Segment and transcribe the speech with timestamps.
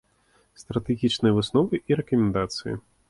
[0.61, 2.73] Стратэгічныя высновы і рэкамендацыі.